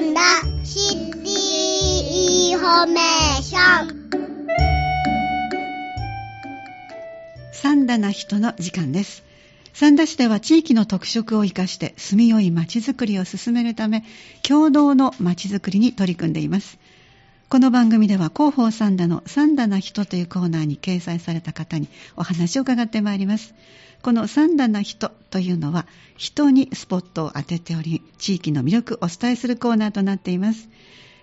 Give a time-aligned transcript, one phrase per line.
[0.00, 0.20] んだ
[0.64, 4.00] シティインフォメーション
[7.52, 9.22] SUNだなヒトの時間です。
[9.74, 14.04] 三田市では地域の特色を生かして住みよい街づくりを進めるため、
[14.42, 16.78] 協働の街づくりに取り組んでいます。
[17.50, 23.54] この番組では広報さんだの SUNだなヒトというコーナーに掲載された方にお話を伺ってまいります。
[24.02, 30.68] この SUNだなヒトというのは人にスポットを当てており、地域の魅力をお伝えするコーナーとなっています。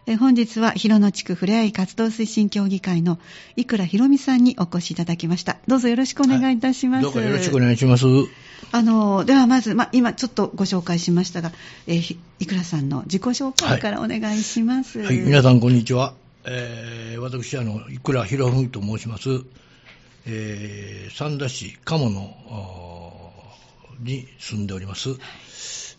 [0.10, 3.20] え本日は広野地区ふれあい活動推進協議会の
[3.58, 5.58] 井倉博美さんにお越しいただきました。
[5.68, 7.04] どうぞよろしくお願いいたします。
[7.04, 8.06] どうかよろしくお願いします。
[8.72, 11.52] あの、ではまず、ま、今ちょっとご紹介しましたが、
[11.88, 15.04] えーひ井倉さんの自己紹介からお願いします。
[15.04, 16.14] はい、皆さんこんにちは。
[16.46, 19.44] えー、私、あの、いくらひろふみと申します。
[20.30, 22.20] えー、三田市鴨野
[24.02, 25.18] に住んでおります。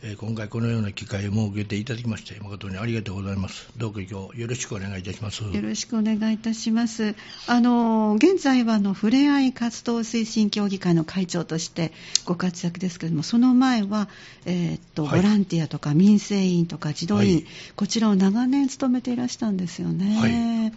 [0.00, 3.68] えー今回このような機会を設けていただきまして、誠にありがとうございます。
[3.76, 5.42] どうか今日よろしくお願いいたします。
[5.42, 7.16] よろしくお願いいたします。
[7.48, 11.92] あの、現在はあの、ふれあい活動推進協議会の会長として
[12.24, 14.08] ご活躍ですけれども、その前は、
[14.46, 20.16] えーっと、はいボランティアとか民生委員とか児童委員、はいこちらを長年務めていらしたんですよね。
[20.16, 20.72] はい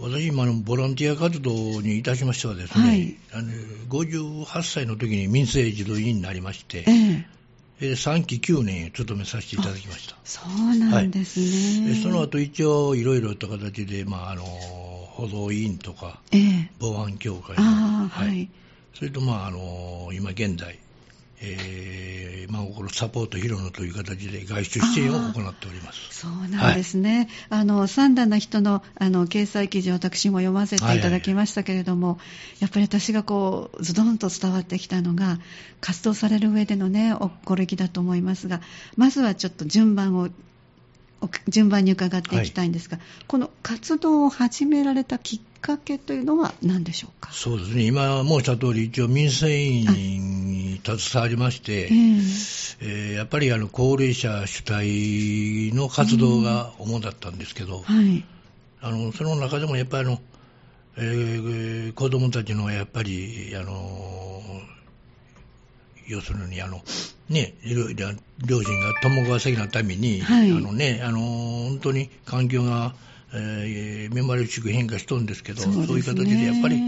[0.00, 3.52] 私、今のボランティア活動にいたしましてはですね、はいあの
[3.88, 6.92] 58歳の時に民生児童委員になりまして、え
[7.32, 7.37] え
[7.80, 10.16] えー3期9年務めさせていただきました。
[10.24, 11.94] そうなんですね。
[11.94, 18.48] でその後一応いろいろと形で、まあ、あの保存委員とかええ防犯協会ああ、はい。
[18.94, 20.78] それと、まあ、あの今現在、
[21.40, 25.98] えー、真心サポート広野という形で外出支援を行っております。
[26.10, 27.28] そうなんですね。
[27.48, 32.18] あの、三段な人の、あの、掲載記事を私も読ませていただきましたけれども、
[32.58, 35.38] やっぱり私がこう、ズドンと伝わってきたのが、
[35.80, 38.60] 活動される上でのね、お心意気だと思いますが、
[38.96, 40.30] まずはちょっと順番を、お
[41.48, 47.32] 順番に伺っていきたいんですが、この活動を始められたきっかけというのは何でしょうか？
[47.32, 51.88] そうですね、今申した通り、一応民生委員に携わりまして、ええ。
[52.80, 58.24] えーやっぱりあの高齢者主体の活動が主だったんですけど、はい。
[58.80, 60.20] あのその中でもやっぱりあの、
[60.96, 64.42] えー子供たちのやっぱり、あの
[66.06, 66.80] 要するにあの、
[67.28, 67.88] ね、両
[68.38, 70.50] 両親が共稼ぎのために、はい。
[70.50, 72.94] あのね、あの本当に環境が、
[73.34, 75.80] えー目まぐるしく変化しとるんですけど、そうね。
[75.82, 76.80] いう形でやっぱり、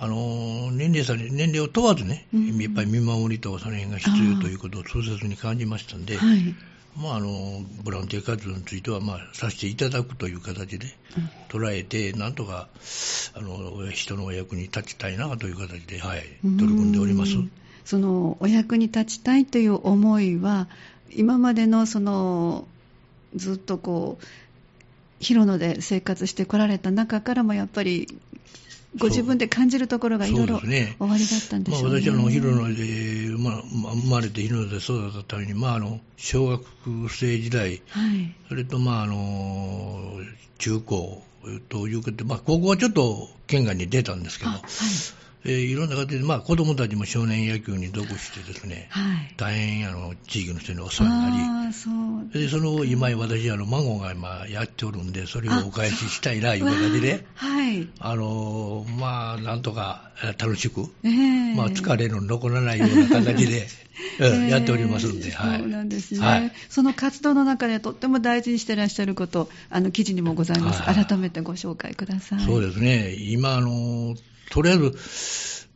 [0.00, 2.58] あの年齢差に年齢を問わずね、うん。
[2.58, 6.54] やっぱり見守りとその辺が必要ということを痛切に感じましたんで、はい。
[6.96, 10.86] まあ、あのボランティア活動については、まあ、させていただくという形で
[11.48, 12.66] 捉えて、なんとか
[13.34, 17.34] あの人のお役に立ちたいなという形で、はい、取り組んでおります。
[17.34, 17.52] うん
[17.88, 20.68] そのお役に立ちたいという思いは
[21.10, 22.66] 今までのその
[23.34, 24.24] ずっとこう
[25.20, 28.06] 広野で生活してこられた中からもやっぱり
[28.98, 32.02] ご自分で感じるところがいろいろそうですねおありだったんでまあ、しょうね。
[32.02, 36.62] 私はあの広野で、まあまあ生まれて広野で育ったために、まあ、あの小学
[37.08, 38.34] 生時代、はい。
[38.50, 40.12] それと、まあ、あの
[40.58, 41.22] 中高
[41.70, 44.62] ということで、まあ、高校はちょっと県外に出たんですけど、あはい。
[45.44, 49.34] えーいろんな形で、まあ、子供たちも少年野球に属してですね、はい。
[49.36, 52.32] 大変あの地域の人にお世話になり、そう。
[52.32, 57.88] でその今、私、あの孫が今やっておるんで、それをお返ししたいな、いう形で、はい。
[58.00, 63.66] あのまあ、なんとかえー楽しく、ええまあ、疲れの残らないような形で、
[64.18, 65.58] う んやっておりますんで、はい。
[65.60, 72.40] そうなんですね、はいその活動の中でとっても大事にしてらっしゃること、あの記事にもございます、はい改めてご紹介ください。
[72.40, 74.16] そうですね、今、あの
[74.50, 74.94] とりあえず、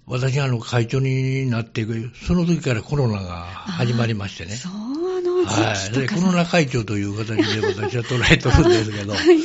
[0.07, 4.57] 私があの会長になっていく、その時からコロナが始まりましてね。
[4.57, 5.93] そうの時はい。
[5.93, 9.39] で、コロナ会長という形で私は捉えてるんですけど、はいはい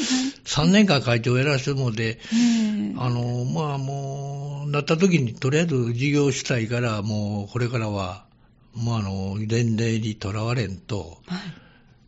[0.48, 8.24] 3年間会長をやらせてもらって、ええあの、まあもう、なった時にとりあえず事業したいから、もうこれからは、
[8.74, 11.40] もうあの、年齢にとらわれんと、はい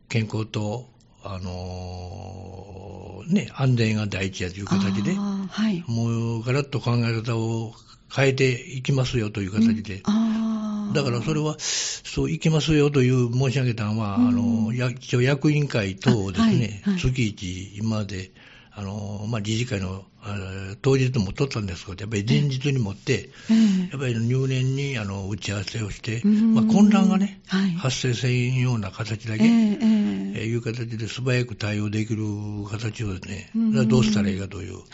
[0.09, 0.89] 健康と、
[1.31, 5.83] あの、ね、安全が第一やという形で、はい。
[5.87, 7.73] もうガラッと考え方を
[8.11, 10.95] 変えていきますよという形で、あー。
[10.95, 14.27] だからそれは、そういきますよという申し上げたのは、うん。
[14.29, 17.11] あの、や一応役員会等ですね、あはいはい。
[17.13, 18.31] 月一、今まで、
[18.71, 20.35] あの、まあ、理事会のあ
[20.81, 23.89] 当日も取ったんですけど、やっぱり前日にもって、ええ。
[23.91, 26.55] やっぱり入念にあの打ち合わせをして、うん。
[26.55, 27.71] まあ、混乱がね、はい。
[27.71, 29.98] 発生せんような形だけ、ええええ
[30.39, 32.23] えーいう形で素早く対応できる
[32.69, 33.87] 形をですね、うん。
[33.87, 34.85] どうしたらいいかという、はい。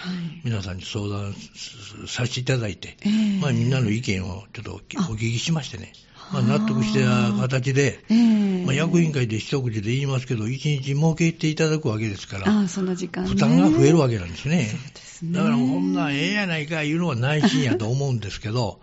[0.43, 1.33] 皆さんに相談
[2.07, 3.39] させていただいて、ええ。
[3.39, 5.93] まあ、みんなの意見をちょっとお聞きしましてね、
[6.33, 8.65] まあ、納得した形で、ええ。
[8.65, 14.71] まあ、役員会で一口で言いますけど、一日設けていただくわけですから、ああその時間、ね、負担が増えるわけなんですね。
[15.15, 15.37] すね。
[15.37, 18.79] だから、こんなんええやないかいうのは内心やと思うんですけど、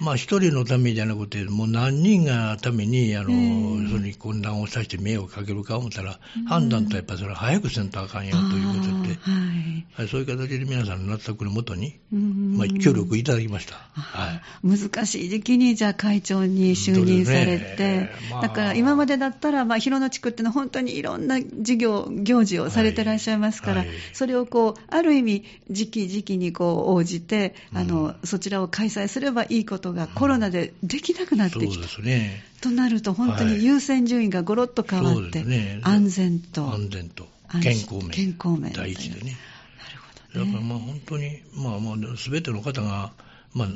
[0.00, 9.30] まあ一人のためじゃなくて、もう何人がために、あの、ええそれに混乱をさせて迷惑かけるか思ったら、判断とやっぱりそれは早くせんとあかんよということで、は
[9.68, 9.86] い。
[9.94, 12.56] はい、そういう形で皆さんの納得のもとに、うん。
[12.56, 13.74] まあ、協力いただきました。
[13.92, 14.66] はい。
[14.66, 18.10] 難しい時期にじゃあ会長に就任されて、
[18.42, 31.82] だから今までだったら、まあ、広野地区ってのは本当にいろんな事業、行事をされてらっしゃいますから、それをこう、ある意味、時期時期にこう応じて、あの、そちらを開催すればいいことがコロナでできなくなってそうきた。
[31.82, 32.44] ですね。
[32.60, 38.10] となると、本当はいに優先順位がごろっと変わって、ですね安全と、安全と安健心康面。
[38.10, 39.36] 健康面第一でね。
[39.78, 40.52] なるほどね。
[40.52, 43.12] だからまあ本当に、まあまあ、すべての方が、
[43.52, 43.68] まあ、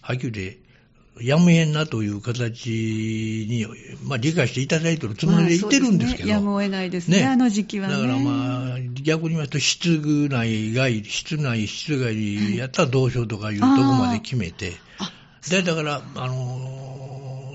[0.00, 0.62] はっきり言って、
[1.20, 3.66] やむえんなという形に、
[4.04, 7.94] まあ、理解していただいてるつもりでいてるんですけど、まあねやむを得ないですね、あの時期はね。
[7.94, 14.72] だからまあ、逆に言いますと、室内外、室内、室外やったらどうしようとかいうとこまで決めて、
[15.48, 16.82] で、だから、あのー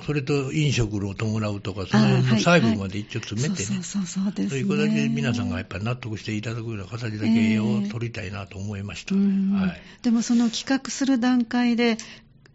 [0.08, 4.50] それと飲食を伴うとか、その辺の細部まで一応詰めてね、そうそうそうそうですね。
[4.52, 9.16] そういう形で皆さんがやっぱり納得していただくような形だけを取りたいなと思いました。
[9.16, 9.82] うんはい。
[10.04, 11.98] でもその企画する段階で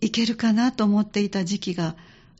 [0.01, 1.95] いけるかなと思っていた時期が、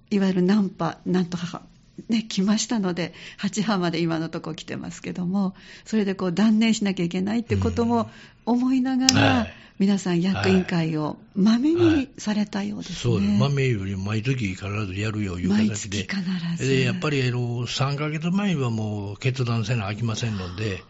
[0.09, 1.61] いわゆるナンパ、なんとか、
[2.09, 5.55] ね、来ましたので、8波まで今のところ来てますけども、
[5.85, 8.11] それでこう断念しなきゃいけないってことも
[8.47, 12.97] 思いながら、はい皆さん役員会をまめにされたようですね。
[12.99, 13.33] そうです。
[13.33, 16.05] 豆より毎月必ずやるよいう毎形で。
[16.05, 16.69] 月必ず。
[16.69, 20.85] で、やっぱりあの3ヶ月前はもう決断せなあきませんので、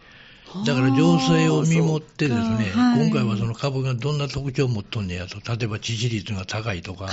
[0.66, 7.06] だから情勢を見守ってですね、はい今回はその株がどんな特徴を持っとんねやと、例えば致死率が高いとか、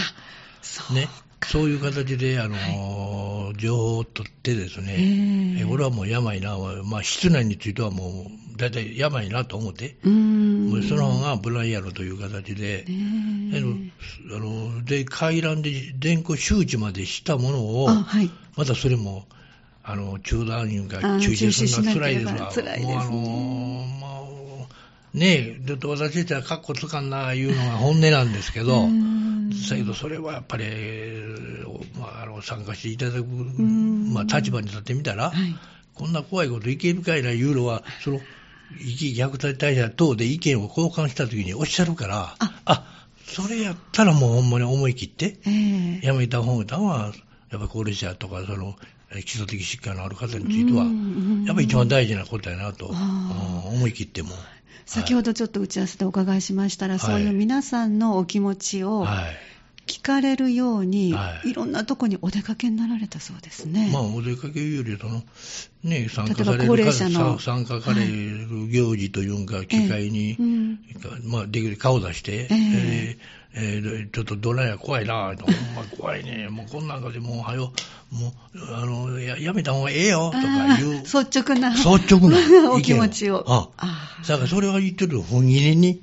[0.93, 1.07] ね、
[1.45, 5.63] そういう形で、あの情報を取ってですね、ええ。
[5.63, 13.57] えこれはもう病な、まあ、室内についてはもう、大体病なと思って、うその方がブライやろという形で、ねえ。
[13.57, 13.75] あの
[14.35, 18.29] あので、回覧で電光周知までしたものを、あ、はい。
[18.55, 19.25] またそれも、
[19.83, 22.51] あの、中断員があ中止するのは辛いですわ。
[22.53, 22.93] 辛いですね。
[22.93, 24.67] もうあの、も
[25.13, 28.87] う、ねえ、で私たちはカッコつかんな、いうのが本音なんですけど、
[29.61, 29.69] うん。
[29.69, 30.65] だけどそれはやっぱり、
[31.99, 34.13] まあ、あの参加していただく、ん。
[34.13, 35.55] まあ、立場に立ってみたら、はい。
[35.93, 38.21] こんな怖いこといけるかいないうのは、その、
[38.79, 42.35] 虐待対策等で意見を交換したときにおっしゃるから、
[42.65, 42.85] あ。
[43.25, 46.05] それやったらもうほんまに思い切って、ええ。
[46.05, 47.13] やめた方がは、
[47.51, 48.75] やっぱ高齢者とか、その、
[49.11, 54.29] え基礎的疾患のある方についてはうん、やっぱり一番大事なことやなと、思い切っても。
[54.85, 59.58] 先ほどちょっと打ち合わせでお伺いしましたら、はいそういう皆さんのお気持ちをはい。
[59.89, 61.49] 聞かれるように、はい。
[61.49, 63.89] い、ろんなとこにお出かけになられたそうですね。
[63.91, 65.23] まあ、お出かけより、その、
[65.83, 70.79] ね、参加される高齢者のさ参加される行事というか、機会に、うん。
[71.25, 72.47] まあ、できる顔出して、ええ。
[72.51, 77.73] えーえーちょっとドライヤー怖いな、ほんま怖いね、 もうこんなんかでもう、はよ、
[78.11, 82.37] もう、あの、ややめた方がええよ、とかいう、率直な率直な
[82.71, 83.43] お気持ちを。
[83.47, 86.01] ああだからそれは言ってる本気に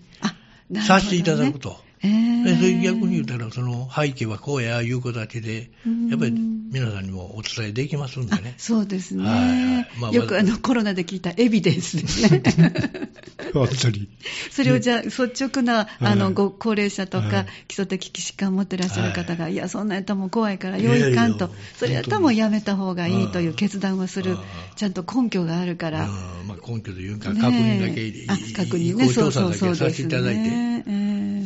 [0.84, 1.85] させていただくと。
[2.02, 8.54] ええでそれ逆に言うたら、その背景はこうやいう形でうん、やっぱり皆さんにもお伝えできますんであね。
[8.58, 9.88] そうですね、はいはい。
[10.00, 12.42] まあよくあのコロナで聞いたエビデンスですね。
[13.52, 14.08] 本当に。
[14.50, 19.56] それをじゃあ、率直な、あの、はいご高齢者とかはい、基礎的疾患を持ってらっしゃる方が、い。
[19.56, 24.32] や、そんなんやったらもう怖いから、よいかんと、それやったらもうやめた方がいいといううん決断をする。
[24.32, 24.38] うん、
[24.76, 26.48] ちゃんと根拠があるから、うん。
[26.48, 30.84] まあ、根拠というか、ね確認だけ、確認ね、そうそうそうですせていただいて、ね。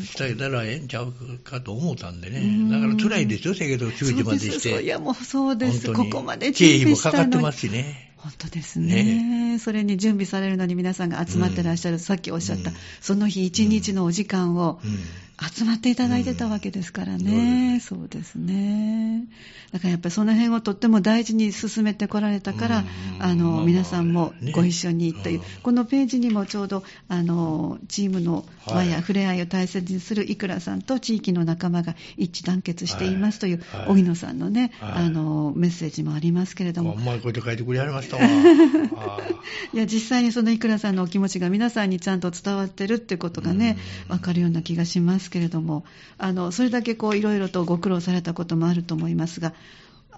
[0.01, 1.13] ええ伝えたらええんちゃう
[1.45, 2.41] かと思ったんでね。
[2.41, 2.71] うん。
[2.71, 4.87] だから辛いですよ、せやけど、中時までしそうですそういて。
[4.87, 5.93] や、もうそうです。
[5.93, 7.31] ここまで経費も準備したのに。
[7.31, 8.13] かかってますしね。
[8.17, 9.59] 本当ですね。
[9.59, 12.77] それに準備されるのに皆さんが集まってらっしゃる、さっきおっしゃった、うん。
[13.01, 14.99] その日一日のお時間をうん
[15.41, 18.35] 集まっていただいてたわけですからね、そうです。
[18.35, 19.25] ね。
[19.73, 22.85] だからやっぱりその辺をとっても大事に進めてこられたから、うん。
[23.23, 24.53] あの、まあまあ皆さんもね。
[24.53, 25.45] ご一緒にという、うん。
[25.63, 33.87] このページにもちょうど、あの、チームの輪やはい触れ合いを大切にするいくらさんと地域の仲間が一致団結していますという、はい。
[33.89, 35.05] 荻野さんのね、はい。
[35.07, 38.23] あの、メッセージもありますけれども、うまいこと書いてくれはりましたわ。
[39.73, 43.79] いや、実際にそのいくらさんのお気持ちが皆さんにちゃんと伝わってるってことがね、
[44.09, 44.13] うん。
[44.15, 45.85] わかるような気がしますけれども、
[46.19, 49.55] あの、それだけこう、いろいろとご苦労されたこともあると思いますが、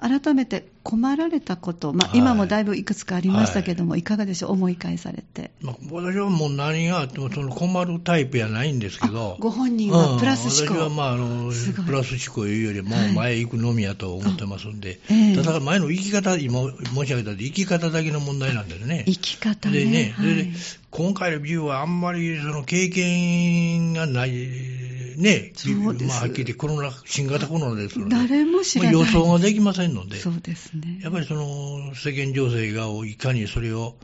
[0.03, 2.19] 改めて困られたこと、まあ、はい。
[2.19, 5.53] 今もだいぶいくつかありましたけども、い、かがでしょう、思い返されて。
[5.61, 10.75] まあ、私はもう何があってもその困るタイプやないんですけど、ご本人はプラス思考。
[10.75, 11.53] うん私はまああの
[11.87, 13.13] プラス思考いうよりもはい。
[13.13, 15.37] 前行くのみやと思ってますんで、ええ。
[15.37, 19.05] ただ前の生き方、今申し上げた生き方だけの問題なんですね。
[19.07, 19.85] 生き方ね。
[19.85, 20.35] でね、はい。
[20.35, 20.53] で
[20.91, 24.33] 今回のビューはあんまりその経験がない、
[25.17, 25.53] ね、
[26.07, 28.95] まあ、はっきり言ってコロナ、新型コロナですので、誰も知らない。
[28.95, 31.01] まあ予想ができませんので、そうですね。
[31.03, 33.97] やっぱりその世間情勢がいかにそれを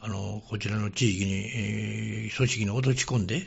[0.00, 3.40] あのこちらの地域に、えー組織に落とし込んで、は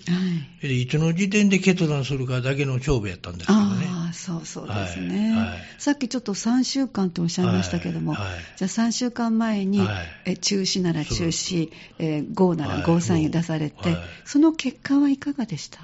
[0.63, 0.67] い。
[0.67, 3.85] でいつの時点で決断するかだけの勝負やったんですけどね。
[3.87, 5.49] ああ、そうそうですね、はい。
[5.49, 5.59] はい。
[5.77, 8.31] さっきちょっと3週間とおっしゃいましたけども、はい。
[8.31, 8.39] はい。
[8.55, 10.05] じゃあ3週間前に、はい。
[10.25, 12.83] え中止なら中止、えー、GO ならはい。
[12.83, 13.97] GO サイン出されて、はい。
[14.25, 15.79] その結果はいかがでした？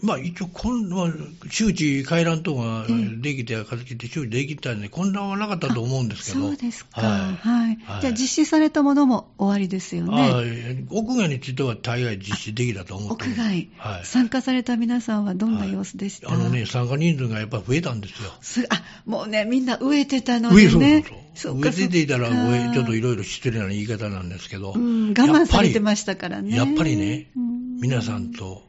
[0.00, 1.10] まあ一応今度は
[1.50, 6.48] 周知回覧等がええできた形で周知できたんで混乱はなかったと思うんですけど。
[6.48, 10.86] そうですか、ははいいはいじゃあ実施されたものも終わりですよあね。
[10.90, 14.04] あ屋外については大概実施できたと思って屋外、はい。
[14.04, 18.30] 参加された皆さんはどんな様子でした、あのね、参加人数がやっぱり増えたんですよ。
[18.40, 21.04] すあもうね、みんな飢えてたのでね。
[21.34, 21.60] そうそう。
[21.60, 26.56] っか上出ていたら、ちょっといろいろ失礼な言い方なんですけど、うん、我慢されてまししたからね。
[26.56, 28.67] やっぱりねうん皆さんと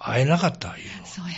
[0.00, 1.06] 会えなかったいうの。
[1.06, 1.34] そうや。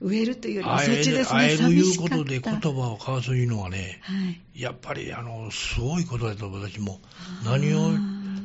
[0.00, 1.40] 植えるというよりも、そっちですね。
[1.40, 4.12] 会える寂いうことで言葉を交わすいうのはね、は
[4.54, 4.60] い。
[4.60, 7.00] やっぱりあの、すごいことだと私も、
[7.44, 7.92] 何を、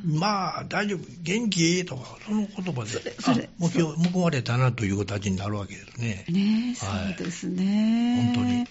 [0.05, 2.89] まあ大丈夫、元気とか、その言葉で、
[3.19, 6.25] それあもう今日報われたなという形になるわけですね。
[6.29, 8.33] ねえ、はいそうですね。
[8.33, 8.65] 本当に。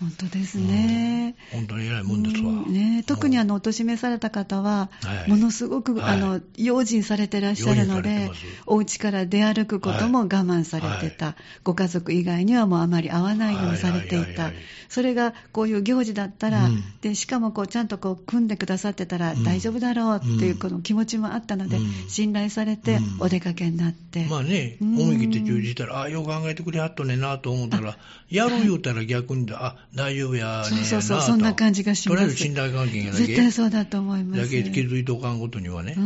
[0.00, 1.36] 本当ですね。
[1.54, 1.58] うん。
[1.60, 2.50] 本当に偉いもんですわ。
[2.50, 2.72] うん。
[2.72, 2.98] ね。
[3.00, 5.30] え特にあの、お年めされた方は、はい。
[5.30, 6.16] ものすごく、はい。
[6.16, 8.30] あの、用心されてらっしゃるので
[8.66, 11.34] お家から出歩くことも我慢されてた。
[11.64, 14.16] ご家族以外にはもうあまり会わないようにされていた。
[14.16, 14.54] はいはいはいはい。
[14.88, 16.82] それがこういう行事だったら、うん。
[17.00, 19.44] で、しかもこう、ちゃんとこう、組んでくださってたらうん。
[19.44, 22.08] 大丈夫だろうっていううんこの気持ちもあったので、うん。
[22.08, 23.16] 信頼されてうん。
[23.20, 24.26] お出かけになって。
[24.26, 25.00] まあね、うん。
[25.00, 27.98] 思い切って中止したら、あよく考えてくれはっとねんなと思ったら、
[28.30, 30.84] やる言うたら逆に、あ大丈夫やね。
[30.84, 32.18] そうそうそう、そんな感じがします。
[32.18, 34.42] とりあえず信頼関係がだけ絶対そうだと思います。
[34.42, 36.00] だけ気づいておかんことにはね、そ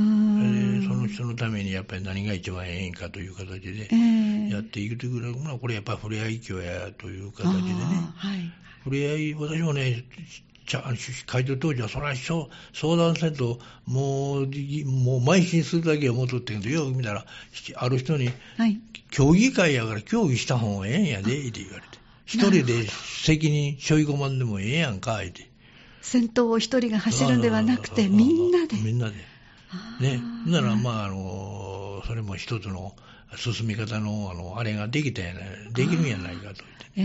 [0.95, 3.97] の人のためにやっぱり何が一番ええんかという形でえ
[4.49, 8.53] えやっていくというのは、これやっぱり触れ合い協やという形でね、ああはい。
[8.85, 10.05] 触れ合い、私もね、
[11.27, 14.47] 会長当時は、それは相相談せんと、もう、もう
[15.25, 17.25] 邁進するだけを戻ってんけど、よく見たら、
[17.77, 18.81] ある人に、はい。
[19.11, 22.00] 協議会やから協議した方がええんやで、って言われて。
[22.33, 22.87] 一人で
[23.25, 25.51] 責任背負い込まんでもええやんか、って。
[26.01, 28.77] 先頭を一人が走るんではなくて、みんなで。
[28.77, 29.17] みんなで。
[29.99, 30.23] ね。
[30.47, 32.95] なら、まあ、あの、それも一つの
[33.37, 36.63] 進み方の、あの、あれができたやない、できるんやないかと。
[36.97, 37.03] え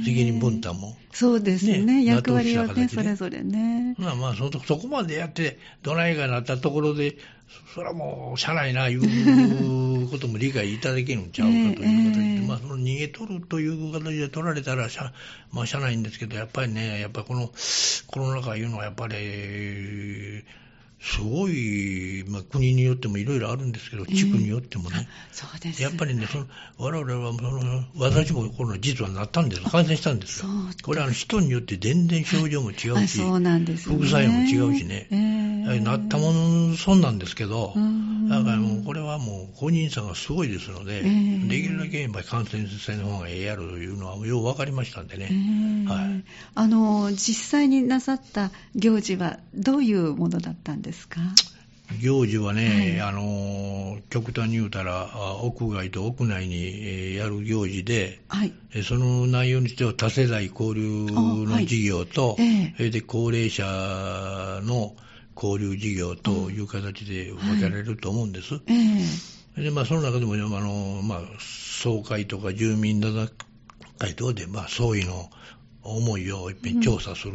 [0.00, 0.96] え責任分担も。
[1.12, 1.78] そうですね。
[1.78, 3.94] ね役割をね、それぞれね。
[3.96, 7.16] まあまあそ、そこまでやって、どないかなったところで、
[7.74, 15.12] それはもう、社内な、いうことも理解いただけるんちゃうかという形で、 えーまあ、その逃げ取るという形で取られたら、社
[15.52, 17.50] まあ、社内んですけど、やっぱりね、やっぱりこの
[18.06, 20.44] コロナ禍いうのは、やっぱり、
[21.04, 25.82] すごい、まあ、国によってもいろいろあるんですけど、地区によってもね、そうです。
[25.82, 26.46] やっぱりね、その
[26.78, 30.48] 我々はその、私もコロナ実はなったんです、感染したんですよ。
[30.82, 33.98] これはあの人によって全然症状も違うし、うなんですよね。
[33.98, 35.16] 副作用も違うしね、え
[35.76, 35.80] え。
[35.80, 38.28] なったもの損なんですけど、うん。
[38.28, 41.48] だからもうこれはもう個人差がすごいですので、ええ。
[41.48, 45.28] できるだけやっぱり感染性の方がええやろというのはよう分かりましたんでね。
[45.30, 45.86] ええ。
[45.86, 46.24] はい。
[46.54, 50.93] あの、実際になさった行事はどういうものだったんですか？
[52.00, 53.00] 行事はね、はい。
[53.00, 58.52] あの極端に言うたら、あ屋外と屋内にえーやる行事で、はい。
[58.74, 62.52] えその内容にしては多世代交流の事業と、あはい。
[62.52, 62.74] ええ。
[62.76, 63.64] それで高齢者
[64.64, 64.96] の
[65.36, 68.54] 交流事業という形で分けられると思うんです。
[68.66, 68.74] え
[69.58, 69.62] え。
[69.62, 73.30] でまあ、その中でも、ねあのまあ、総会とか住民座談
[73.98, 75.30] 会等で、まあ、総意の
[75.84, 77.34] 思いをいっぺん調査する。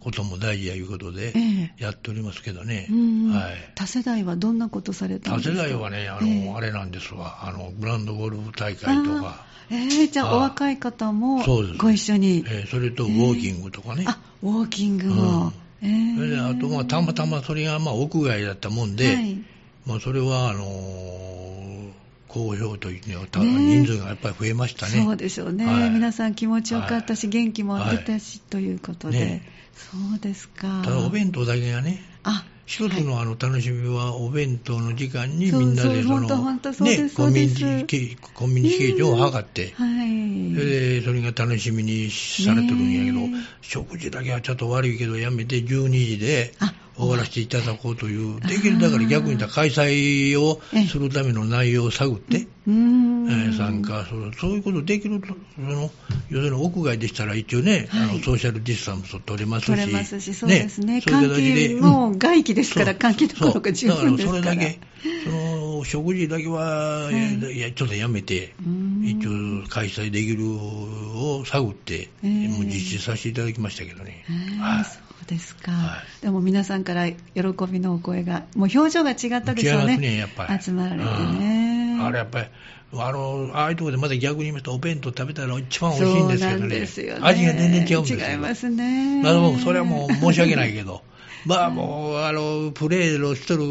[0.00, 1.82] ことも大事やいうことでええ。
[1.82, 2.86] やっておりますけどね。
[2.90, 3.54] うんはい。
[3.74, 5.62] 多世代はどんなことされたん多ですか？
[5.64, 6.52] 世代はね、あの、ええ。
[6.56, 11.42] あれなんですわ、あの、グランドゴルフ大会とか、えー、じゃああお若い方も
[11.76, 12.44] ご一緒に。
[12.48, 14.04] えーそれとウォーキングとかね。
[14.08, 15.52] あ、ウォーキングも。
[15.82, 19.38] えーそれであと、まあ、たまたまそれが、まあ、屋外だったもんで、はい。
[19.86, 21.57] まあ、それは、あのー
[22.28, 25.02] 好評というのは、人数がやっぱり増えましたね。
[25.02, 25.90] そうでしょうね、はい。
[25.90, 27.32] 皆さん気持ちよかったし、はい。
[27.32, 29.42] 元気も出たし、ということで、ね
[29.74, 30.82] そうですか。
[30.84, 36.20] ただ、お弁当だけがね、あ一つのあの楽しみは、お弁当の時間にみんなでその
[36.84, 37.16] ねす。
[37.16, 40.54] コミュニケコミュニケーションを図って、はい。
[40.54, 43.20] それでそれが楽しみにされてるんやけど、
[43.62, 55.90] 食事だけはちょっと悪いけど、やめて12時であ終わらせていただこうという、できるだから逆に言ったら開催をするための内容を探って、参加する、そういうことできると、その
[56.28, 58.10] 要するに屋外でしたら一応ね、はい。
[58.10, 61.00] あのソーシャルディスタンスを取れますし、取れますし、そうですね。
[61.00, 64.42] そういう換形で気も外気ですから、換気どころか十分ですから。
[64.42, 64.80] だからそれだけ、
[65.24, 68.54] その食事だけは、いい、やちょっとやめて、
[69.02, 74.24] 一応開催できるを探って、ええもう実施させていただきましたけどね。
[74.60, 77.16] はいそうですか、はでも皆さんから喜
[77.70, 79.96] びのお声が、もう表情が違ったでしょうね。
[79.96, 80.62] ね、やっぱり。
[80.62, 81.82] 集まられてね。
[81.82, 82.46] うんあれやっぱり、
[82.94, 87.20] あの、ああいうところでまだ逆に言いますと、お弁当食べたら一番美味しいんですけどね。
[87.20, 87.26] ね。
[87.26, 88.30] 味が全然違うんですよ。
[88.30, 89.22] 違いますね。
[89.62, 91.02] それはもう申し訳ないけど、
[91.48, 93.64] まあもう、あの、プレーのしとる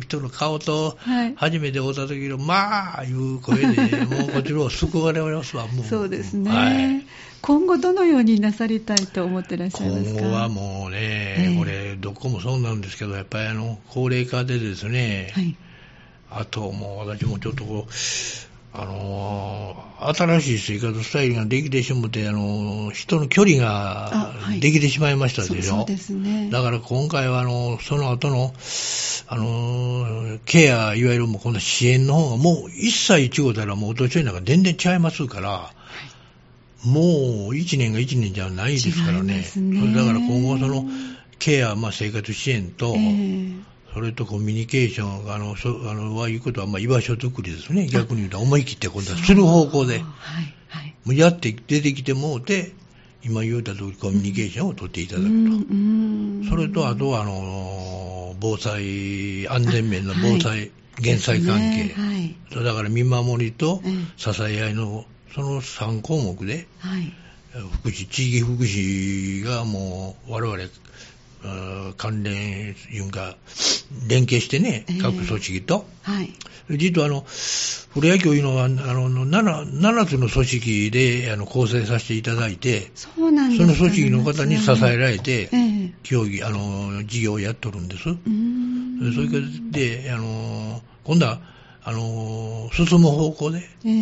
[0.00, 5.84] 人の顔とはい、初めて会った時の、まあ、いう声で、もうこちらを救われますわ、もう。
[5.84, 7.06] そうですね、はい。
[7.40, 10.20] 今後どのようになさりたいと思ってらっしゃいますか？
[10.20, 15.56] 今後はもうね、ええこれ、どこもそうなんですけど、やっぱりあの高齢化でですね、はい。
[16.30, 17.92] あともう私もちょっとこう、
[18.74, 25.76] あのー新しい生活スタイルができてしまって、あのー人の距離ができてしまいましたでしょ？
[25.78, 26.48] そうですね。
[26.50, 28.52] だから今回はあのその後の、
[29.28, 35.72] あのケア、いわゆるもうこの支援の方がもう一切一号たらもうお年寄りなんか全然違いますから、
[36.84, 37.04] もう
[37.52, 39.44] 1年が1年じゃないですから違いね。
[39.56, 40.84] ねだから今後その
[41.38, 47.86] ケア、まあ、生活支援と、ええそれとコミュニケーションあのそあのはいうことは、まあ、居場所作りですね。
[47.86, 50.02] 逆に言うと思い切って今度はする方向で、はい、
[50.68, 50.94] はい。
[51.04, 52.72] もうやって出てきてもうて、
[53.24, 55.30] 今言うた通りコミュニケーションを取っていただくと。
[55.30, 55.48] うんう
[56.44, 60.70] んそれと、あとは、あの、防災、安全面の防災、
[61.00, 61.84] 減災関係。
[61.84, 62.64] ねはい。
[62.64, 67.12] だから見守りとええ支え合いの、その3項目で、はい。
[67.80, 73.36] 福祉、地域福祉がもう、我々、関連、いうか、
[74.08, 76.32] 連携してねええ、各組織と、はい。
[76.70, 77.22] 実はあの、
[77.94, 88.08] プロ野球いうのは、あの、7, 7つの組織であの構成させていただいて、そうなんですかその組織の方に支えられて、ええ競技、あの、事業をやっとるんです。
[88.08, 91.40] うーんそれからで、あの、今度は、
[91.84, 93.92] あの、進む方向でええ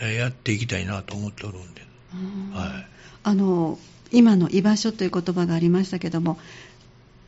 [0.00, 1.82] えーやっていきたいなと思っておるんで。
[2.14, 2.86] うんはい。
[3.24, 3.78] あの
[4.10, 6.38] 今の居場所という言葉がありましたけども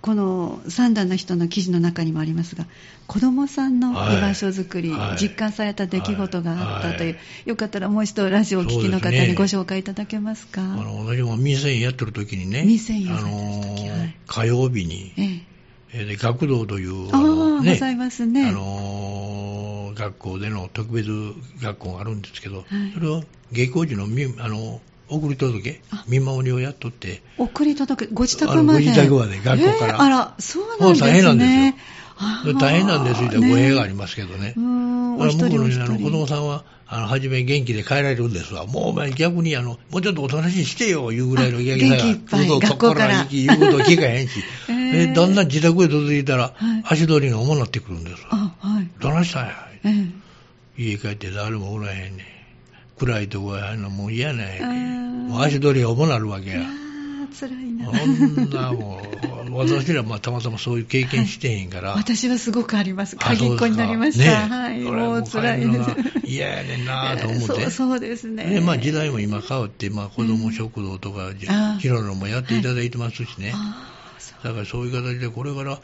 [0.02, 2.66] この三段の人の記事の中にもありますが
[3.06, 5.22] 子どもさんの居場所づくり、はい。
[5.22, 10.62] 実感された出来事があったという、はよかったらもう一度ラジオをお聞きの方にご紹介いただけますか？
[10.62, 13.36] あの、私も民生やってる時にね、あの
[13.90, 14.16] はい。
[14.26, 15.42] 火曜日に、ええ。
[15.92, 18.48] えーで学童という、ああ、のございますね。
[18.48, 21.08] あの学校での特別
[21.60, 22.66] 学校があるんですけど、はい。
[22.94, 28.78] それを下校時のみあの送り届あけ、見守りをやっとって、送り届く、ご自宅まで。
[28.80, 31.08] ご自宅まで学校からええあら、そうなんですね。
[31.10, 34.54] 大変なんですよ大変なんですよ、語弊がありねますけどね。
[34.56, 36.26] うーん、だからお一人おのあの子供人。
[36.26, 38.66] さんは、あの、初め元気で帰られるんですわ。
[38.66, 42.58] もうお前逆にあの、もうちょっとおとなしいしてよ、いうぐらいの元気さが。
[42.60, 44.42] 学校から言うことを聞かへんし。
[44.68, 48.28] えーでだんだん自宅へ続いたら、はい足取りが重なってくるんですわ。
[48.32, 48.88] あ、はい。
[49.00, 49.54] どないしたんや。
[49.84, 50.06] ええ
[50.82, 52.39] 家帰って誰もおらへんねん。
[53.00, 54.60] 暗いとこやんのもう嫌ね
[55.32, 56.60] 足取りが重なるわけや。
[57.30, 57.90] 辛いな。
[57.90, 59.00] そんなも
[59.48, 61.92] う、私らまあたまたまそういう経験してへんから。
[61.92, 63.16] 私はすごくあります。
[63.18, 64.24] あ鍵っ子になりました。
[64.24, 64.80] そうですかはい。
[64.82, 65.80] もう辛いで
[66.24, 67.46] 嫌やねんなと思って。
[67.46, 68.44] そうそうですね。
[68.50, 71.30] でまあ、時代も今変わって、まあ、子ども食堂とか、
[71.78, 73.54] 広野もやっていただいてますしね、
[74.44, 75.78] だからそういう形で、これから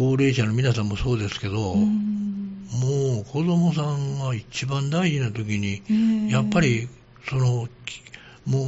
[0.00, 3.20] 高齢者の皆さんもそうですけど、もん。
[3.20, 6.88] う子どもさんが一番大事な時に、ええやっぱり
[7.28, 8.00] その、き
[8.46, 8.66] もう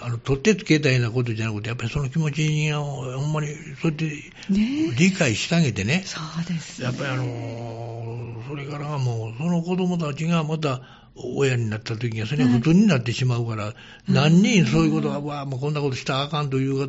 [0.00, 3.48] あの取ってつけたようなことじゃなくて、やっぱりその気持ちをほんまに
[3.82, 4.04] そうやって
[4.48, 4.94] ね。
[4.96, 6.80] 理解してあげてね、そうです。
[6.80, 6.86] ね。
[6.86, 10.80] やっぱりあのそれからはもう、その子供たちがまた
[11.14, 13.74] 親になった時には、それが普通になってしまうから、
[14.08, 16.88] 何人そういうことが、わあ、もうこんなことしたらあかんという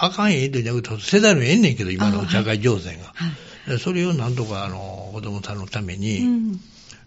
[0.00, 3.12] あかんええとじゃなくて、世代のええんねんけど、今の社会情勢が。
[3.14, 3.26] は
[3.66, 3.70] い。
[3.70, 6.60] でそれをなんとかあの子供さんのために、うん。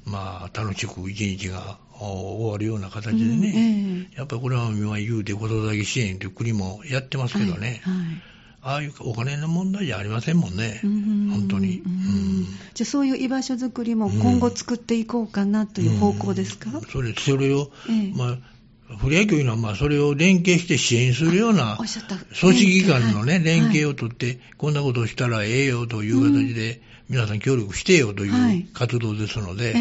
[0.06, 8.06] まあ、楽しく一日がお終わるような形でうんやっぱりこれは今言うて子育て支援という国もやってますけどね、はいはい。
[8.63, 11.80] ああいうお金の問題じゃありませんもんね、うん本当に。
[11.80, 12.41] ううん。
[12.41, 18.13] んじゃあそういう居場所づくりも今後作っていこうかなという方向ですか、それそれを、ええ。
[18.15, 18.38] まあ、
[18.99, 23.43] プロ野球いうのは、まあ、それを連携して支援するような組織機関のね、はい。
[23.43, 28.60] 連携をとって、こんなことをしたらええよという形で、皆さん協力してよとはい。
[28.60, 29.73] いう活動ですので、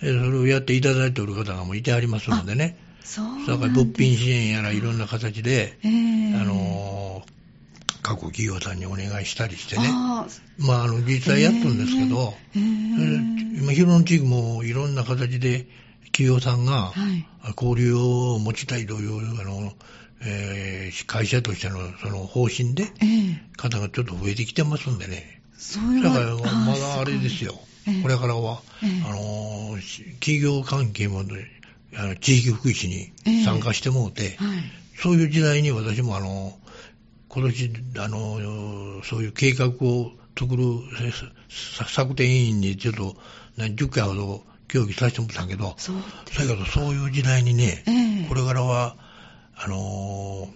[0.00, 6.34] それをやっていただいておる方がもういてありますのでね、そうだから物品支援やらいろんな形で、ええ。
[6.36, 7.30] あのー
[8.02, 10.26] 各企業さんにお願いしたりしてね、あ
[10.58, 15.66] まあ、あの実際やってるんですけど、今、広野地域もいろんな形で
[16.12, 17.26] 企業さんがはい。
[17.56, 19.72] 交流を持ちたいというあの、
[20.22, 23.42] えー会社としてのその方針でええ。
[23.56, 27.54] 方がちょっと増えてきてますんでね、それはだからまだあれですよ、
[27.86, 28.02] ええ。
[28.02, 29.02] これからは、ええ。
[29.06, 29.78] あの
[30.20, 31.46] 企業関係もね
[31.96, 33.12] あの地域福祉に
[33.44, 34.58] 参加してもうて、はい。
[34.96, 36.58] そういう時代に私もあの、
[37.28, 40.64] 今年、あの、そういう計画を作る
[41.48, 43.16] 策定委員にちょっと
[43.56, 48.28] な10回ほど協議させてもらったけど、そうだけどそういう時代にね、ええ。
[48.28, 48.96] これからは、
[49.56, 50.48] あの、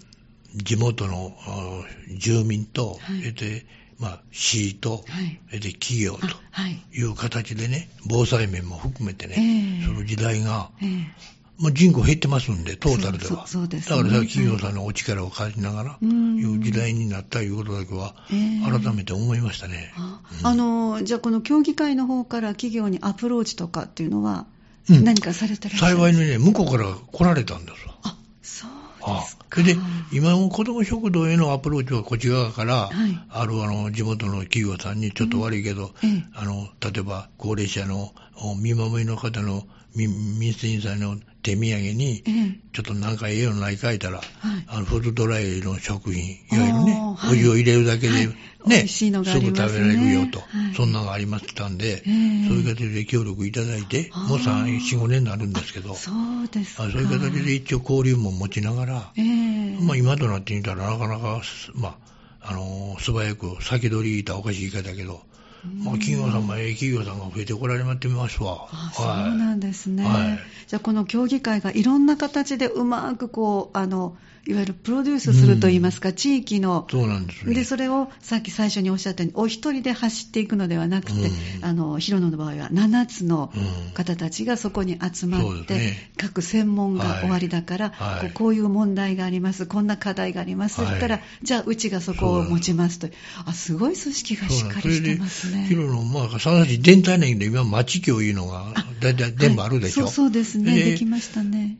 [0.54, 1.82] 地元のあ
[2.16, 3.32] 住民と、はい。
[3.32, 3.66] で、
[3.98, 5.60] まあ、市と、はい。
[5.60, 6.98] で企業とい。
[6.98, 9.86] いう形でね、防災面も含めてね、ええ。
[9.86, 13.46] その時代が、ええまあ、人口減ってますんで、トータルでは。
[13.46, 13.96] そうですね。
[13.96, 16.36] だからさ、企業さんのお力を借りながら、うん。
[16.36, 18.80] いう時代になったいうことだけは、ええ。
[18.80, 19.92] 改めて思いましたね。
[19.96, 20.46] あうん。
[20.46, 24.46] あのじゃあこの協議会の方から企業にアプローチとかっていうのは
[24.90, 25.04] うん。
[25.04, 27.94] 何かされてらっしゃる幸いにね、向こうから来られたんですわ。
[28.02, 28.70] あそう
[29.02, 29.44] あですか。
[29.52, 29.76] それで、
[30.12, 33.18] 今の子ども食堂へのアプローチはこっち側から、はい。
[33.30, 36.24] あるあの地元の企業さんにちょっと悪いけど、ええ。
[36.34, 38.12] あの例えば高齢者の
[38.42, 39.62] お見守りの方の
[39.94, 42.58] み民生委員さんの手土産に、ええ。
[42.72, 44.24] ちょっとなんかええようない書いたら、はい。
[44.66, 46.98] あのフードドライの食品、いわゆるね、
[47.30, 48.26] お湯を入れるだけで、はい。
[48.66, 49.04] ね、す
[49.40, 49.50] ね。
[49.50, 50.74] ぐ食べられるよと、はい。
[50.74, 52.48] そんなのがありましたんで、ええ。
[52.48, 59.78] そういう形で協力いただいて、もう3、4、5年になるんですけど、そうですそういう形で一応交流も持ちながら、ええ。
[59.80, 61.42] まあ今となってみたらなかなか、
[61.74, 61.96] まあ、
[62.40, 65.20] あのー素早く先取り言ったらおかしい言い方だけど、
[65.82, 68.68] まあ企業さんもええ企業さんが増えてこられまってみますわ。
[68.70, 70.38] あそうなんですね、はい。
[70.66, 76.86] じゃあこの協議会がいろんな形でうまくこうあのいわゆるプロデュースするといいますか、地域の。
[76.90, 77.54] そうなんですね。
[77.54, 81.64] でそれをさっき最初におっしゃったようにお一人で走っていくのではなくて、うん。
[81.64, 83.92] あの広野の場合は7つのうん。
[83.94, 86.10] 方たちがそこに集まって、ですね。
[86.16, 88.20] 各専門がはい終わりだから、はい。
[88.20, 93.08] こうこういう問題がありますこんな課題がありますと言ったら、はいじゃあうちがそこを持ちますと
[93.46, 95.66] あすごい組織がしっかりしてますね。
[95.68, 100.04] 広野、まあ、佐々市全体なんで、今、町協いうのが、だいたい全部あるでしょ。
[100.04, 100.12] はい。
[100.12, 100.74] そうそうですね。
[100.74, 101.76] でできましたね。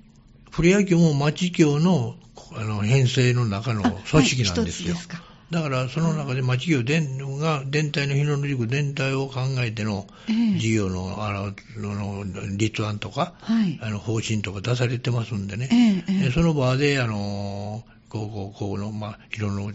[0.50, 2.16] プロ野球も町協の
[2.57, 4.95] あの編成の中の組織なんですよ。
[4.95, 5.23] はい一つですか。
[5.51, 10.59] だから、その中で町協全が全体の広野塾全体を考えてのええ。
[10.59, 13.79] 事業のあのの立案とか、はい。
[13.83, 16.05] あの方針とか出されてますんでね。
[16.09, 19.73] えその場で、あの、こう、こう、こうの、まあ、広野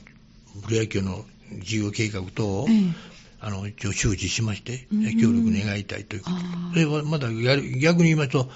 [0.66, 1.24] プロ野球の
[1.64, 2.76] 事業計画等を、ええ。
[3.42, 5.18] あの、一応周知しまして、うん。
[5.18, 6.36] 協力願いたいということ
[6.74, 8.50] それはまだやる逆に言いますと、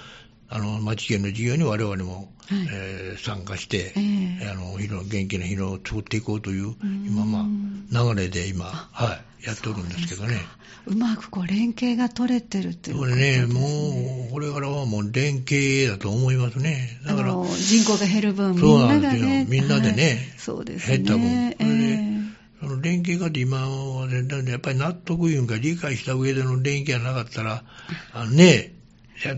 [0.54, 2.68] あの、町県の事業に我々も、はい。
[2.72, 4.50] えー参加して、ええ。
[4.50, 7.06] あの、広元気な広を作っていこうという、ん。
[7.06, 10.40] 今、まあ、流れで今、はい、やっておるんですけどね。
[10.86, 17.00] うまくこう連携が取れてるというこことですれね、もう、これからはもう連携だと思いますね。
[17.04, 19.28] だから、人口が減る分、そうみんなですよ。
[19.48, 20.16] みんなでねはい。
[20.36, 20.98] そうですね。
[20.98, 21.20] 減った分
[21.58, 22.14] え
[22.60, 27.64] その連携がって今はやっぱり納得いうんか理解した上での連携がなかったら、
[28.12, 28.73] あのね、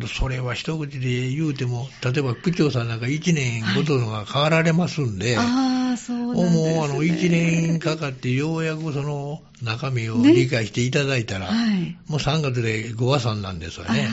[0.09, 6.75] それは一口で言うても、例えば区長さんなんか1年ごとのが変わられますんで、ああ、そうなんですね。
[6.75, 11.97] もうあの1年かかってようやくその中身をね理解していただいたら、はい。
[12.09, 14.09] もう3月で5話さんなんですよね。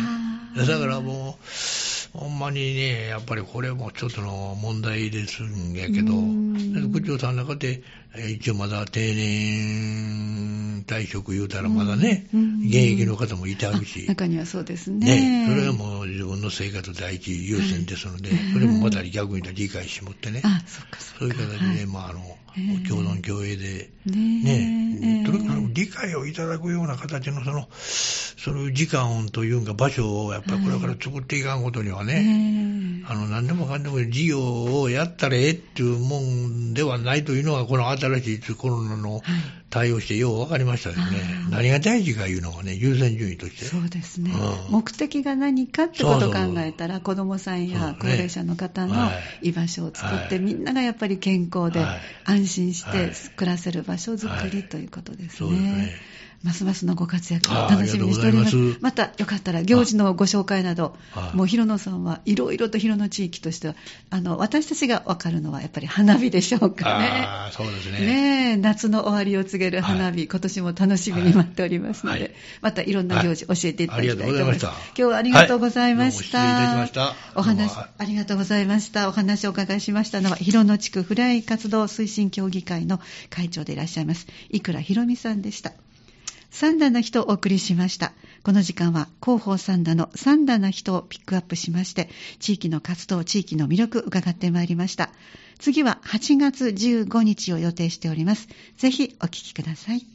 [0.56, 7.84] だからもう、ほんまにね、やっぱりこれもちょっとの問題ですんやけど、うん区長さんの中で、えー
[8.15, 15.45] 一応まだ定年退職言うたらまだね、うん現役の方もいてあるし、中にはそうですね。
[15.45, 21.36] ね、それはもう自分の生活第一優先ですので、それもまた逆に理解してもってね、あ、そっかそそういう。
[21.36, 22.21] 形で、まああの、
[22.56, 39.21] ええ共存共栄で、ねとにかく理解をいただくような形のその、その時間というか場所をやっぱりこれから作っていかんことにはね、ねあの、何でもかんでも事業をやったらええっていうもんではないというのが、この新しいコロナの
[39.69, 41.01] 対応してよう分かりましたよね。
[41.45, 41.49] あ。
[41.49, 43.65] ー何が大事かいうのがね、優先順位として。
[43.65, 44.71] そうですね、うん。
[44.71, 49.11] 目的が何かってことを考えたら、子どもさんや高齢者の方のは
[49.41, 49.49] い。
[49.49, 50.43] 居場所を作って、はい。
[50.43, 52.01] みんながやっぱり健康ではい。
[52.25, 55.95] 安心しはいて暮らせる場所づくりはいということですそうですねね。
[56.43, 58.56] ますますのご活躍を楽しみにしております。
[58.82, 63.75] またよかったら行事のご紹介などは、いもう広野さんはいろいろと広野地域としては、
[64.10, 67.06] あの私たちがわかるのはやっぱり花火でしょうかね。
[67.25, 67.99] ああ、そうですね。
[67.99, 74.65] ねえ、夏の終わりを告げる花火、はい今年も楽しみに待っておりますので、はいまたいろんな行事教えていただきたいと思います。
[74.65, 74.75] はい
[75.13, 76.93] ありがとうございました今日はありがとうございました。
[76.93, 79.10] したお話ありがとうございました。
[79.10, 85.73] お話をお伺いしましたのは、広野地区フライ活動推進協議会の会長でいらっしゃいます、いくらひろみさんでした。
[86.53, 88.13] 三段の人をお送りしました。
[88.43, 95.09] この時間は広報三段の三段の人をピックアップしまして、地域の活動、地域の魅力伺ってまいりました。
[95.57, 98.47] 次は8月15日を予定しております。
[98.77, 100.12] ぜひお聞きください。